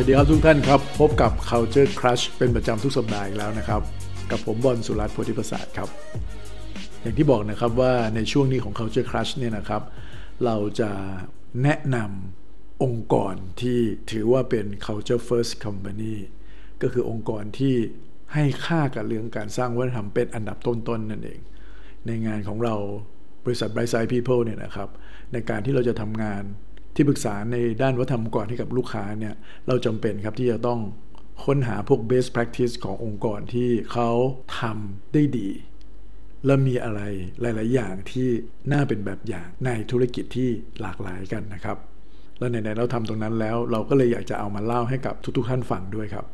[0.00, 3.82] วัสดีครับทุกท่านครับ พบกับ Culture Crush เป็นประจำทุกสัปดาห์อีกแล้วนะครับ
[4.30, 5.88] กับผมบอลสุรัตน์โพธิประสาทครับ
[7.00, 9.82] อย่างที่บอกนะครับว่าในช่วงนี้ของ Culture Crush เนี่ยนะครับ
[10.44, 10.90] เราจะ
[11.62, 13.78] แนะนำองค์กรที่
[14.10, 16.16] ถือว่าเป็น Culture First Company
[16.82, 17.74] ก็คือองค์กรที่
[18.34, 21.40] ให้ค่ากับเรื่องการสร้างวัฒนธรรมเป็นอันดับต้นๆนนั่นเอง
[22.06, 22.74] ในงานของเรา
[23.44, 24.88] บริษัท Bright Side People เนี่ยนะครับ
[25.32, 26.42] ในการที่เราจะทำงาน
[26.98, 29.34] ที่ปรึกษาในด้านวัฒนธรรมองค์กรให้กับลูกค้าเนี่ย
[29.68, 30.80] เราจำเป็นครับที่จะต้อง
[31.44, 34.10] ค้นหาพวก best practice ขององค์กรที่เขา
[34.60, 35.48] ทำได้ดี
[36.46, 37.00] และมีอะไร
[37.40, 38.28] หลาย ๆ อย่างที่
[38.72, 40.48] น่าเป็นแบบอย่างในธุรกิจที่
[40.80, 41.78] หลากหลายกันนะครับ
[42.38, 46.26] แล้วไหน ๆ เราทำตรงนั้นแล้ว เราก็เลยอยากจะเอามาเล่าให้กับทุก ๆ ท่านฟังด้วยครับ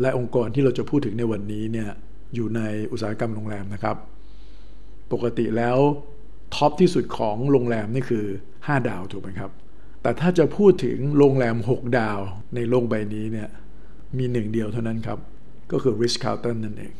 [0.00, 1.90] และองค์กรที่เราจะพูดถึงในวันนี้เนี่ย
[2.34, 2.60] อยู่ใน
[2.92, 3.96] อุตสาหกรรมโรงแรมนะครับ
[5.12, 5.78] ปกติแล้ว
[6.54, 8.24] ท็อปที่สุดของโรงแรมนี่คือ
[8.56, 9.50] 5 ดาวถูกไหมครับ
[10.02, 12.18] แต่ถ้าจะพูดถึงโรงแรม 6 ดาว
[12.54, 13.48] ในโลกใบนี้เนี่ย
[14.18, 15.18] มีหนึ่งเดียวเท่านั้นครับ
[15.72, 16.94] ก็คือ Ritz Carlton นั่นเอง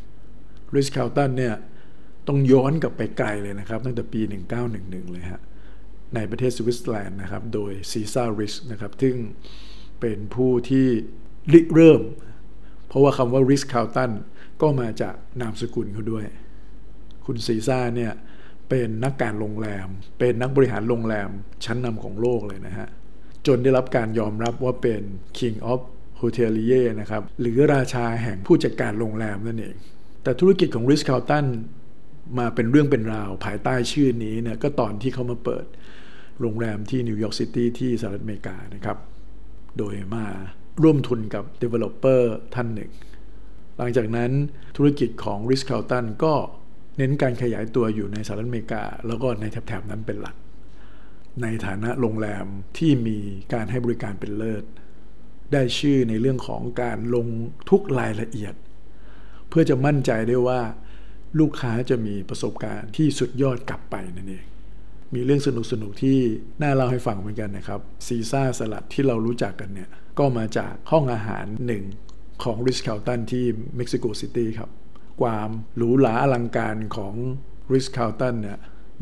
[0.75, 1.55] Ritz Carlton เนี่ย
[2.29, 4.21] ต้องย้อนกลับไปไกลเลยนะครับ ตั้งแต่ปี
[4.67, 5.43] 1911 เลยฮะ
[6.15, 9.17] ในประเทศสวิตเซอร์แลนด์นะครับ โดยซีซ่าริชนะครับ ซึ่ง
[10.01, 10.87] เป็นผู้ที่
[11.53, 12.03] ริเริ่ม
[12.89, 14.11] เพราะว่าคำว่า Ritz Carlton
[14.63, 16.25] ก็มาจากนามสกุลเขาด้วย
[17.27, 18.13] คุณซีซ่าเนี่ย
[18.71, 21.29] เป็นนักการโรงแรม เป็นนักบริหารโรงแรม
[21.65, 22.89] ชั้นนำของโลกเลยนะฮะ
[23.47, 25.03] จนได้รับการยอมรับว่าเป็น
[25.39, 25.81] King of
[26.21, 29.77] Hotelier นะครับ หรือราชาแห่งผู้จัดการโรงแรมนั่นเอง
[30.23, 31.47] แต่ธุรกิจของ Ritz Carlton
[32.39, 35.65] มาเป็นเรื่องเป็นราวภายใต้ชื่อนี้เนี่ยก็ตอนที่เขามาเปิด
[36.41, 38.99] โรงแรมที่นิวยอร์กซิตี้ที่สหรัฐอเมริกานะครับ
[39.79, 40.27] โดยมา
[40.83, 42.23] ร่วมทุนกับ Developer
[42.55, 42.91] ท่านหนึ่ง
[43.79, 44.31] หลังจากนั้น
[44.77, 46.35] ธุรกิจของ Ritz Carlton ก็
[46.97, 50.37] เน้นการขยายตัวอยู่ในสหรัฐอเมริกา แล้วก็ในแถบๆนั้นเป็นหลัก
[51.43, 52.47] ในฐานะโรงแรม
[52.79, 53.19] ที่มี
[53.53, 54.65] การให้บริการเป็นเลิศ
[55.53, 57.27] ได้ชื่อในเรื่องของการลง
[57.71, 58.55] ทุกรายละเอียด
[59.49, 60.61] เพื่อจะมั่นใจได้ว่า
[61.41, 64.45] ลูกค้าจะมีประสบการณ์ที่สุดยอดกลับไปนั่นเอง
[65.15, 66.19] มีเรื่องสนุกสนุกที่
[66.63, 69.89] น่าเล่าให้ฟังเหมือนกันนะครับ ซีซาร์สลัดที่เรารู้จักกันเนี่ย
[70.19, 71.85] ก็มาจากห้องอาหารหนึ่ง
[72.45, 73.45] ของ Ritz Carlton ที่
[73.77, 74.71] เม็กซิโกซิตี้ครับ
[75.21, 77.15] ความหรูหราอลังการของ
[77.73, 78.59] Ritz Carlton เนี่ย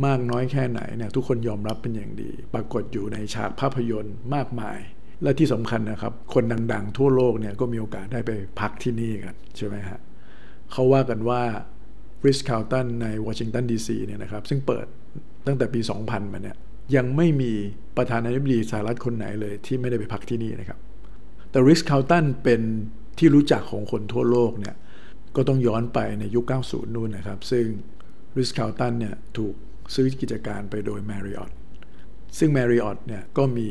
[0.07, 4.79] มากน้อยแค่ไหนเนี่ยทุกคนยอมรับเป็นอย่างดี ปรากฏอยู่ในฉากภาพยนตร์มากมาย
[5.23, 8.31] และที่สำคัญนะครับ คนดังๆ ทั่วโลกเนี่ยก็มีโอกาสได้ไป
[8.61, 9.99] พักที่นี่กัน ใช่ไหมฮะ
[10.73, 11.43] เขาว่ากันว่า
[12.27, 14.87] Ritz Carlton ในวอชิงตันดีซีเนี่ยนะครับ ซึ่งเปิด
[15.47, 16.57] ตั้งแต่ปี 2000 มาเนี่ย
[16.97, 17.53] ยังไม่มี
[17.97, 20.79] ประธานาธิบดีสหรัฐคนไหนเลยที่ไม่ได้ไปพักที่นี่นะครับ
[21.51, 22.61] แต่ Ritz Carlton เป็น
[23.19, 24.75] ที่รู้จักของคนทั่วโลกเนี่ย
[25.37, 27.67] ก็ต้องย้อนไปในยุค 90 นู่นนะครับ ซึ่ง
[28.39, 29.55] Ritz Carlton เนี่ยถูก
[29.95, 31.53] ซื้อกิจการไปโดย Marriott
[32.39, 33.69] ซึ่ง Marriott เนี่ยก็มี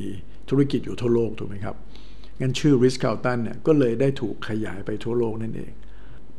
[0.50, 1.76] ธุรกิจอยู่ทั่วโลกถูกไหมครับ
[2.42, 5.72] งั้นชื่อ Ritz Carlton เนี่ยก็เลยได้ถูกขยายไปทั่วโลกนั่นเอง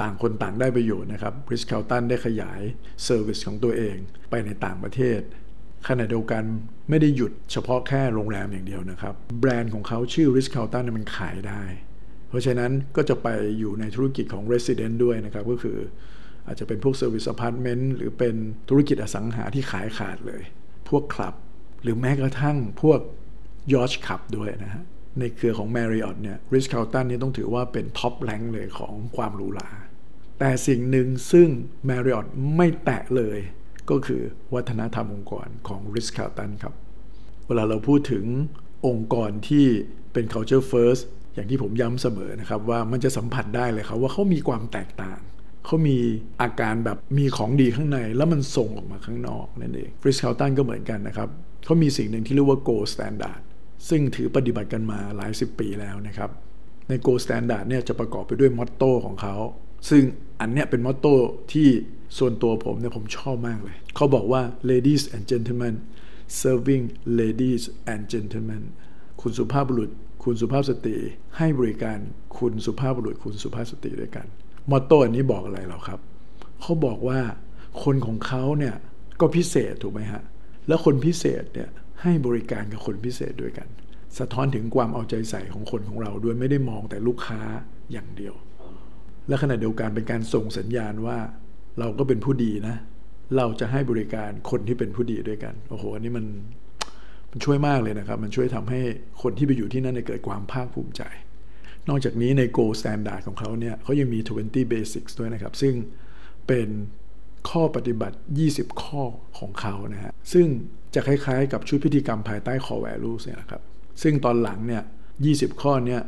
[0.00, 2.60] ต่างคนต่างได้ประโยชน์นะครับ Ritz Carlton ได้ขยาย
[3.04, 3.96] service ของตัวเอง
[4.30, 5.20] ไปในต่างประเทศ
[5.88, 6.44] ขณะเดียวกัน
[6.88, 11.62] ไม่ได้หยุดเฉพาะแค่โรงแรมอย่างเดียวนะครับ แบรนด์ของเขาชื่อ Ritz Carlton มันขายได้
[12.28, 13.28] เพราะฉะนั้นก็จะไป
[13.58, 15.78] อยู่ในธุรกิจของ Residence ด้วยนะครับ ก็คือ
[16.46, 18.34] อาจจะเป็นพวก Service Apartment หรือเป็น
[18.68, 20.42] ธุรกิจอสังหาที่ขายขาดเลย
[20.88, 21.34] พวกคลับ
[21.82, 23.00] หรือแม้กระทั่งพวก
[23.72, 24.84] yacht club ด้วยนะฮะ
[25.18, 29.70] ในเครือของ Marriott เนี่ย Ritz Carlton นี่ต้องถือว่าเป็นท็อปแรงเลยของความหรูหรา
[30.38, 31.48] แต่สิ่งหนึ่งซึ่ง
[31.88, 33.38] Marriott ไม่แตะเลย
[33.90, 34.22] ก็คือ
[34.54, 36.74] วัฒนธรรมองค์กรของ Ritz Carlton ครับ
[37.46, 38.24] เวลาเราพูดถึง
[38.86, 39.66] องค์กรที่
[40.12, 41.02] เป็น culture first
[41.34, 45.20] อย่างที่ผมย้ำเสมอนะครับว่ามันจะสัมผัสได้เลยครับว่าเขามีความแตกต่าง
[45.64, 45.98] เขามี
[46.42, 51.28] อาการแบบมีของดีข้างใน แล้วมันส่งออกมาข้างนอกนั่นเอง Ritz Carlton ก็เหมือนกันนะครับ
[51.64, 53.40] เขามีสิ่งหนึ่งที่เรียกว่า Gold Standard
[53.88, 56.30] ซึ่งถือปฏิบัติกันมาหลายสิบปีแล้วนะครับ
[56.88, 59.36] ใน Gold Standard เนี่ยจะประกอบไปด้วยมอตโต้ของเขา
[59.88, 60.02] ซึ่ง
[60.40, 61.14] อันเนี้ยเป็นมอตโต้
[61.52, 61.68] ที่
[62.18, 65.74] ส่วนตัวผมเนี่ยผมชอบมากเลย เขาบอกว่า ladies and gentlemen
[66.40, 66.84] serving
[67.20, 68.62] ladies and gentlemen
[69.20, 69.90] คุณสุภาพบุรุษ
[70.22, 70.96] คุณสุภาพสตรี
[71.36, 71.98] ให้บริการ
[72.38, 74.26] คุณสุภาพบุรุษคุณสุภาพสตรีด้วยกัน
[74.70, 76.00] มอตโต้อันนี้บอกอะไรเราครับ
[76.60, 77.20] เขาบอกว่า
[77.84, 78.74] คนของเขาเนี่ย
[79.20, 80.22] ก็พิเศษถูกไหมฮะ
[80.68, 81.68] แล้วคนพิเศษเนี่ย
[82.02, 83.68] ให้บริการกับคนพิเศษด้วยกัน
[84.18, 87.40] สะท้อนถึงความเอาใจใส่ของคนของเราด้วยไม่ได้มองแต่ลูกค้า
[87.92, 88.34] อย่างเดียว
[89.28, 91.18] และขณะเดียวกันเป็นการส่งสัญญาณว่า
[91.78, 92.76] เราก็เป็นผู้ดีนะ
[93.36, 96.26] เราจะให้บริการคนที่เป็นผู้ดีด้วยกัน โอ้โหอันนี้มัน
[97.30, 98.80] มันช่วยมากเลยนะครับ มันช่วยทำให้
[99.22, 101.02] คนที่ไปอยู่ที่นั่นเกิดความภาคภูมิใจ
[101.88, 105.74] นอกจากนี้ใน Go Standard ของเขาเนี่ยเขายังมี 20 Basics ด้วยนะครับ ซึ่ง
[106.46, 106.68] เป็น
[107.50, 108.16] ข้อปฏิบัติ
[108.48, 109.02] 20 ข้อ
[109.38, 110.46] ของเขานะฮะ ซึ่ง
[110.94, 113.62] จะคล้ายๆ กับชุดพิธีกรรมภายใต้ core values เนี่ยนะครับ
[114.02, 114.82] ซึ่งตอนหลังเนี่ย
[115.22, 116.02] 20 ข้อเนี่ย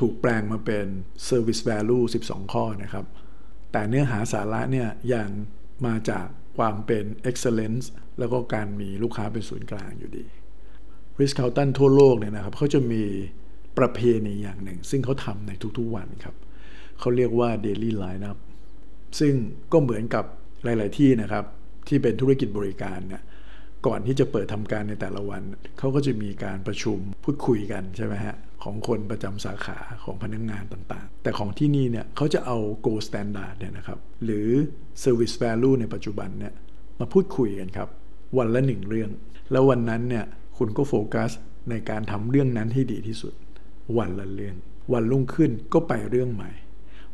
[0.00, 0.86] ถูกแปลงมาเป็น
[1.28, 3.04] Service Value 12 ข้อนะครับ
[3.72, 5.28] แต่เนื้อหาสาระเนี่ยยัง
[5.86, 6.26] มาจาก
[6.58, 7.86] ความเป็น Excellence
[8.18, 10.26] แล้วก็การมีลูกค้าเป็นศูนย์กลางอยู่ดี
[11.20, 13.02] r i s c ค c ลตันทั่วโลกเนี่ยนะครับเขาจะมี
[13.78, 16.34] ประเพณีอย่างหนึ่ง ซึ่งเขาทำในทุกๆวันครับ
[16.98, 18.38] เขาเรียกว่า Daily Lineup
[19.20, 19.34] ซึ่ง
[19.72, 20.24] ก็เหมือนกับ
[20.64, 21.44] หลาย ๆ ที่นะครับ
[21.88, 23.22] ที่เป็นธุรกิจบริการเนี่ย
[23.86, 25.42] ก่อนที่จะเปิดทำการในแต่ละวัน
[25.78, 32.56] เขาก็จะมีการประชุมพูดคุยกันใช่ไหมฮะ ของคนประจำสาขาของพนักงงานต่างๆ แต่ของที่นี่เนี่ยเขาจะเอา
[32.86, 34.48] gold standard เนี่ยนะครับ หรือ
[35.02, 36.52] service value ในปัจจุบันเนี่ย
[37.00, 37.88] มาพูดคุยกันครับ
[38.38, 39.10] วันละหนึ่งเรื่อง
[39.52, 40.24] แล้ววันนั้นเนี่ย
[40.62, 41.30] คุณก็โฟกัส
[41.70, 43.34] ในการทำเรื่องนั้นให้ดีที่สุด
[43.98, 44.56] วันละเรื่อง
[44.92, 46.50] วันรุ่งขึ้นก็ไปเรื่องใหม่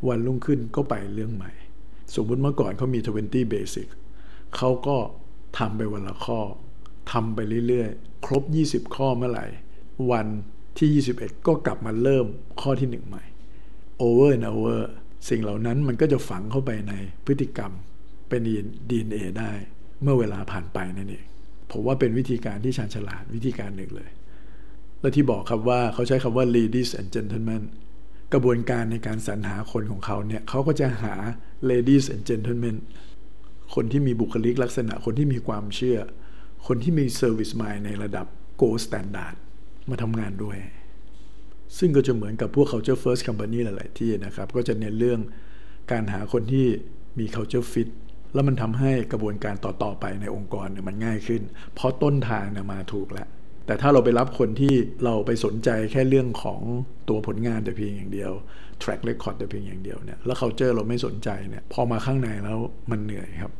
[0.07, 1.51] วันรุ่งขึ้นก็ไปเรื่องใหม่
[2.15, 3.87] สมมุติเมื่อก่อนเขามี 20 basic
[4.55, 4.97] เขาก็
[5.57, 6.39] ทำไปวันละข้อ
[7.11, 9.45] ทำไปเรื่อยๆ ครบ 20 ข้อเมื่อไหร่
[10.11, 10.27] วัน
[10.77, 12.25] ที่ 21 ก็กลับมาเริ่ม
[12.61, 13.23] ข้อที่ 1 ใหม่
[14.01, 14.81] over and over
[15.29, 16.93] สิ่งเหล่านั้นมันก็จะฝังเข้าไปใน
[17.25, 17.71] พฤติกรรม
[18.29, 18.41] เป็น
[18.89, 19.51] DNA ได้
[20.01, 21.25] เมื่อเวลาผ่านไปนั่นเอง
[21.71, 24.09] ผมว่าเป็นวิธีการที่ชาญฉลาดวิธีการหนึ่งเลย
[25.01, 27.63] และที่บอกครับว่าเขาใช้คำว่า ladies and gentlemen
[28.33, 31.13] กระบวนการในการสรรหาคนของเขาเนี่ยเขาก็จะหา
[31.69, 32.75] ladies and gentlemen
[33.75, 35.99] คนที่มีบุคลิกลักษณะคนที่มีความเชื่อ
[36.67, 38.25] คนที่มี service mind ในระดับ
[38.61, 39.35] gold standard
[39.89, 40.57] มาทำงานด้วย
[41.77, 45.19] ซึ่งก็จะเหมือนกับพวก culture first company หลาย ๆ ที่นะครับ ก็จะเน้นเรื่อง
[45.91, 46.67] การหาคนที่
[47.19, 47.89] มี culture fit
[48.33, 51.41] แล้วมันทำให้กระบวนการต่อๆไปในองค์กรเนี่ยมันง่ายขึ้น
[51.75, 53.27] เพราะต้นทางเนี่ยมาถูกแล้ว
[53.65, 56.61] แต่ถ้าเราไปรับคนที่เราไปสนใจแค่เรื่องของ
[57.09, 58.31] ตัวผลงานแต่เพียงอย่างเดียว
[58.81, 62.59] track record แต่เพียงอย่างเดียวเนี่ยแล้ว culture เราไม่สนใจเนี่ยพอมาข้างในแล้ว
[62.91, 63.53] มันเหนื่อยครับ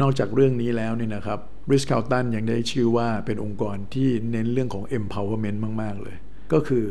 [0.00, 1.38] นอกจากเรื่องนี้แล้วเนี่ยนะครับ
[1.72, 6.16] r i s c ลตันยังได้ชื่อว่าเป็นองค์กรที่เน้นเรื่องของ empowerment มาก ๆ เลย
[6.52, 6.84] ก็คือ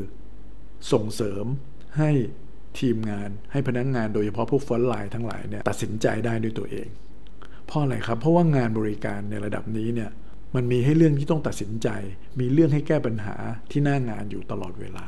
[0.92, 1.45] ส่งเสริม
[1.98, 2.12] ให้
[2.79, 6.87] ทีมงาน ให้พนักงานโดยเฉพาะพวก frontline ทั้งหลายเนี่ยตัดสินใจได้ด้วยตัวเอง
[7.67, 10.09] เพราะอะไรครับ เพราะว่างานบริการในระดับนี้เนี่ย
[10.55, 11.87] มันมีให้เรื่องที่ต้องตัดสินใจ
[12.39, 13.35] มีเรื่องให้แก้ปัญหา
[13.71, 15.05] ที่หน้างานอยู่ตลอดเวลา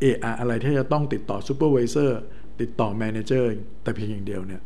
[0.00, 2.20] เอออะไรที่จะต้องติดต่อ supervisor
[2.60, 3.50] ติดต่อ manager
[3.82, 4.62] แต่เพียงอย่างเดียวเนี่ย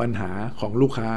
[0.00, 0.30] ปัญหา
[0.60, 1.10] ของลูกค้า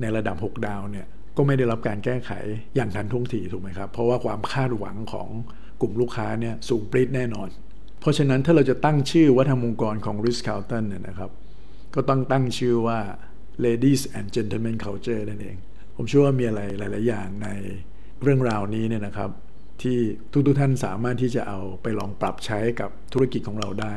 [0.00, 1.06] ในระดับ 6 ดาวเนี่ย
[1.36, 2.30] ก็ไม่ได้รับการแก้ไข
[2.76, 5.28] อย่างทันท่วงทีถูกไหมครับ เพราะว่าความคาดหวังของ
[5.80, 7.48] กลุ่มลูกค้าเนี่ยสูงปรี๊ดแน่นอน
[8.02, 11.30] เพราะฉะนั้นถ้าเราจะตั้งชื่อวัฒนองค์กรของ Ritz Carlton เนี่ยนะครับ
[11.94, 12.98] ก็ต้องตั้งชื่อว่า
[13.64, 15.56] Ladies and Gentlemen Culture นั่นเอง
[15.96, 17.48] ผมเชื่อว่ามีอะไรหลาย ๆ อย่างใน
[18.22, 19.30] เรื่องราวนี้เนี่ยนะครับ
[19.82, 19.98] ที่
[20.46, 23.94] ทุก ๆ ท่านสามารถที่จะเอาไปลองปรับใช้กับธุรกิจของเราได้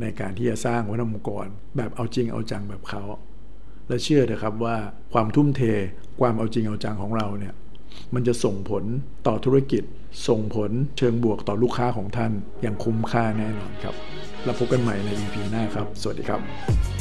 [0.00, 1.46] ในการที่จะสร้างวัฒนองค์กร
[1.76, 3.02] แบบเอาจริงเอาจังแบบเขา
[3.88, 4.76] และเชื่อเถอะครับว่า
[5.12, 5.62] ความทุ่มเท
[6.20, 7.54] ความเอาจริงเอาจังของเราเนี่ย
[8.14, 8.84] มันจะส่งผล
[9.26, 9.82] ต่อธุรกิจ
[10.28, 13.94] ส่งผลเชิงบวกต่อลูกค้าของท่าน อย่างคุ้มค่าแน่นอนครับ
[14.44, 16.97] แล้วพบกันใหม่ใน EP หน้าครับ สวัสดีครับ